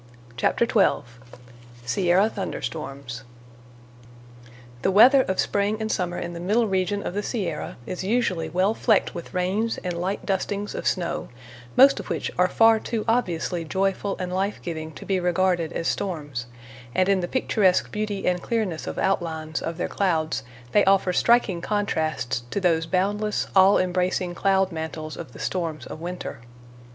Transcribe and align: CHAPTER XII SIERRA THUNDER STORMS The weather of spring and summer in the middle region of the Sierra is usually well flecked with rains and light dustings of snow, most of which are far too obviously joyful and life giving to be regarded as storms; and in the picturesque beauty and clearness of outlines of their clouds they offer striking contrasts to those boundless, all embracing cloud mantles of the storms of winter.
CHAPTER 0.35 0.67
XII 0.67 1.03
SIERRA 1.85 2.29
THUNDER 2.31 2.63
STORMS 2.63 3.23
The 4.81 4.89
weather 4.89 5.21
of 5.21 5.39
spring 5.39 5.77
and 5.79 5.91
summer 5.91 6.17
in 6.17 6.33
the 6.33 6.39
middle 6.39 6.67
region 6.67 7.03
of 7.05 7.13
the 7.13 7.21
Sierra 7.21 7.77
is 7.85 8.03
usually 8.03 8.49
well 8.49 8.73
flecked 8.73 9.13
with 9.13 9.35
rains 9.35 9.77
and 9.83 9.93
light 9.95 10.25
dustings 10.25 10.73
of 10.73 10.87
snow, 10.87 11.29
most 11.77 11.99
of 11.99 12.09
which 12.09 12.31
are 12.39 12.47
far 12.47 12.79
too 12.79 13.05
obviously 13.07 13.63
joyful 13.63 14.15
and 14.17 14.33
life 14.33 14.59
giving 14.63 14.91
to 14.93 15.05
be 15.05 15.19
regarded 15.19 15.71
as 15.71 15.87
storms; 15.87 16.47
and 16.95 17.07
in 17.07 17.19
the 17.19 17.27
picturesque 17.27 17.91
beauty 17.91 18.25
and 18.25 18.41
clearness 18.41 18.87
of 18.87 18.97
outlines 18.97 19.61
of 19.61 19.77
their 19.77 19.87
clouds 19.87 20.41
they 20.71 20.83
offer 20.85 21.13
striking 21.13 21.61
contrasts 21.61 22.41
to 22.49 22.59
those 22.59 22.87
boundless, 22.87 23.45
all 23.55 23.77
embracing 23.77 24.33
cloud 24.33 24.71
mantles 24.71 25.15
of 25.15 25.33
the 25.33 25.37
storms 25.39 25.85
of 25.85 26.01
winter. 26.01 26.39